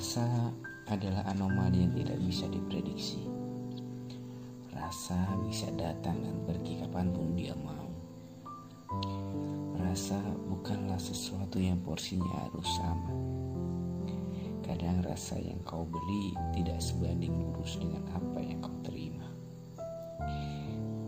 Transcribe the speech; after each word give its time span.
Rasa 0.00 0.24
adalah 0.88 1.28
anomali 1.28 1.84
yang 1.84 1.92
tidak 1.92 2.16
bisa 2.24 2.48
diprediksi. 2.48 3.20
Rasa 4.72 5.36
bisa 5.44 5.68
datang 5.76 6.24
dan 6.24 6.40
pergi 6.48 6.80
kapan 6.80 7.12
pun 7.12 7.36
dia 7.36 7.52
mau. 7.52 7.84
Rasa 9.76 10.16
bukanlah 10.48 10.96
sesuatu 10.96 11.60
yang 11.60 11.84
porsinya 11.84 12.48
harus 12.48 12.64
sama. 12.80 13.12
Kadang 14.64 15.04
rasa 15.04 15.36
yang 15.36 15.60
kau 15.68 15.84
beli 15.84 16.32
tidak 16.56 16.80
sebanding 16.80 17.36
lurus 17.36 17.76
dengan 17.76 18.00
apa 18.16 18.40
yang 18.40 18.56
kau 18.64 18.80
terima. 18.80 19.28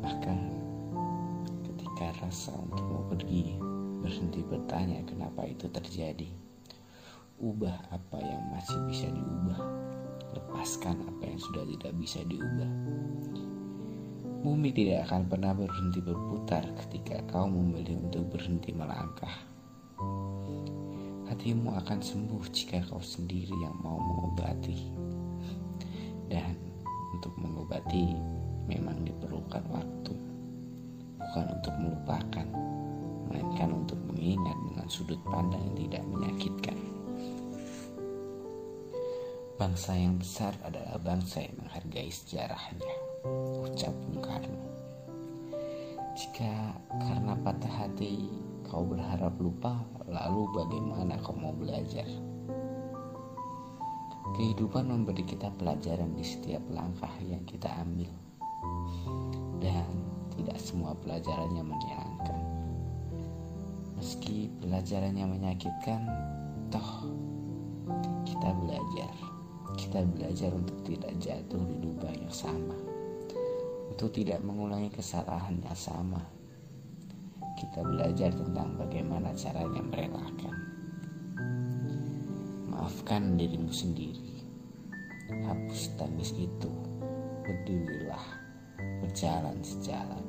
Bahkan 0.04 0.38
ketika 1.64 2.28
rasa 2.28 2.52
untuk 2.60 2.84
mau 2.92 3.08
pergi 3.08 3.56
berhenti 4.04 4.44
bertanya 4.44 5.00
kenapa 5.08 5.48
itu 5.48 5.64
terjadi 5.72 6.51
ubah 7.42 7.74
apa 7.90 8.22
yang 8.22 8.42
masih 8.54 8.78
bisa 8.86 9.10
diubah, 9.10 9.58
lepaskan 10.38 10.94
apa 11.02 11.22
yang 11.26 11.40
sudah 11.42 11.66
tidak 11.74 11.92
bisa 11.98 12.22
diubah. 12.22 12.70
Bumi 14.46 14.70
tidak 14.70 15.10
akan 15.10 15.26
pernah 15.26 15.50
berhenti 15.50 15.98
berputar 15.98 16.62
ketika 16.86 17.18
kau 17.30 17.50
memilih 17.50 17.98
untuk 17.98 18.30
berhenti 18.30 18.70
melangkah. 18.70 19.42
Hatimu 21.26 21.74
akan 21.82 21.98
sembuh 21.98 22.42
jika 22.54 22.86
kau 22.86 23.02
sendiri 23.02 23.54
yang 23.58 23.74
mau 23.82 23.98
mengobati. 23.98 24.78
Dan 26.30 26.54
untuk 27.18 27.34
mengobati 27.38 28.14
memang 28.70 29.02
diperlukan 29.02 29.62
waktu. 29.66 30.14
Bukan 31.22 31.46
untuk 31.58 31.74
melupakan, 31.78 32.46
melainkan 33.30 33.70
untuk 33.74 33.98
mengingat 34.10 34.58
dengan 34.70 34.86
sudut 34.90 35.18
pandang 35.26 35.62
yang 35.70 35.76
tidak 35.86 36.02
menyakitkan. 36.06 36.91
Bangsa 39.62 39.94
yang 39.94 40.18
besar 40.18 40.58
adalah 40.66 40.98
bangsa 40.98 41.38
yang 41.38 41.54
menghargai 41.62 42.10
sejarahnya, 42.10 42.94
ucap 43.62 43.94
Bung 43.94 44.18
Karno. 44.18 44.66
Jika 46.18 46.74
karena 46.90 47.38
patah 47.46 47.70
hati 47.70 48.26
kau 48.66 48.82
berharap 48.82 49.30
lupa, 49.38 49.78
lalu 50.10 50.50
bagaimana 50.50 51.14
kau 51.22 51.38
mau 51.38 51.54
belajar? 51.54 52.02
Kehidupan 54.34 54.90
memberi 54.90 55.22
kita 55.22 55.54
pelajaran 55.54 56.10
di 56.18 56.26
setiap 56.26 56.66
langkah 56.66 57.14
yang 57.22 57.46
kita 57.46 57.70
ambil. 57.86 58.10
Dan 59.62 59.86
tidak 60.34 60.58
semua 60.58 60.90
pelajarannya 60.98 61.62
menyenangkan. 61.62 62.42
Meski 63.94 64.50
pelajarannya 64.58 65.22
menyakitkan, 65.22 66.02
toh 66.74 67.06
kita 68.26 68.50
belajar. 68.58 69.31
Kita 69.72 70.04
belajar 70.04 70.52
untuk 70.52 70.78
tidak 70.84 71.12
jatuh 71.20 71.62
di 71.64 71.76
lubang 71.80 72.12
yang 72.12 72.32
sama, 72.32 72.76
untuk 73.88 74.12
tidak 74.12 74.40
mengulangi 74.44 74.92
kesalahan 74.92 75.56
yang 75.60 75.76
sama. 75.76 76.20
Kita 77.56 77.80
belajar 77.84 78.34
tentang 78.34 78.74
bagaimana 78.74 79.30
caranya 79.32 79.82
merelakan. 79.84 80.56
Maafkan 82.72 83.38
dirimu 83.38 83.70
sendiri. 83.70 84.44
Hapus 85.30 85.94
tangis 85.96 86.34
itu. 86.34 86.72
Berdirilah, 87.42 88.24
berjalan 89.04 89.58
sejalan. 89.62 90.24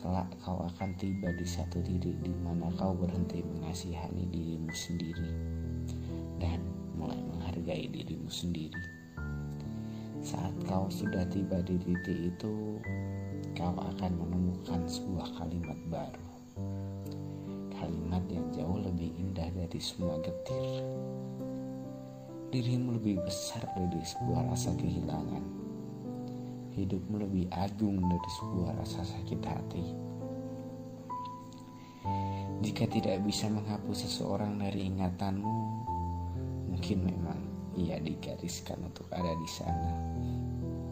Kelak 0.00 0.32
kau 0.40 0.64
akan 0.64 0.96
tiba 0.96 1.28
di 1.36 1.44
satu 1.44 1.76
titik 1.84 2.16
di 2.24 2.32
mana 2.40 2.72
kau 2.80 2.96
berhenti 2.96 3.44
mengasihani 3.44 4.24
dirimu 4.32 4.72
sendiri 4.72 5.30
dan 6.40 6.79
mulai 7.00 7.16
menghargai 7.24 7.88
dirimu 7.88 8.28
sendiri. 8.28 8.84
Saat 10.20 10.52
kau 10.68 10.84
sudah 10.92 11.24
tiba 11.32 11.64
di 11.64 11.80
titik 11.80 12.36
itu, 12.36 12.76
kau 13.56 13.72
akan 13.72 14.12
menemukan 14.20 14.84
sebuah 14.84 15.40
kalimat 15.40 15.80
baru. 15.88 16.28
Kalimat 17.72 18.20
yang 18.28 18.44
jauh 18.52 18.84
lebih 18.84 19.16
indah 19.16 19.48
dari 19.56 19.80
semua 19.80 20.20
getir. 20.20 20.84
Dirimu 22.52 23.00
lebih 23.00 23.24
besar 23.24 23.64
dari 23.72 24.04
sebuah 24.04 24.52
rasa 24.52 24.76
kehilangan. 24.76 25.44
Hidupmu 26.76 27.16
lebih 27.24 27.48
agung 27.56 28.04
dari 28.04 28.30
sebuah 28.36 28.76
rasa 28.76 29.00
sakit 29.00 29.40
hati. 29.40 29.86
Jika 32.60 32.84
tidak 32.92 33.24
bisa 33.24 33.48
menghapus 33.48 34.04
seseorang 34.04 34.60
dari 34.60 34.84
ingatanmu, 34.92 35.89
mungkin 36.80 37.12
memang 37.12 37.36
ia 37.76 38.00
digariskan 38.00 38.80
untuk 38.80 39.04
ada 39.12 39.36
di 39.36 39.48
sana. 39.52 39.92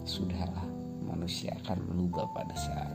Sudahlah, 0.04 0.69
manusia 1.00 1.56
akan 1.65 1.81
melubah 1.88 2.28
pada 2.37 2.53
saat 2.53 2.93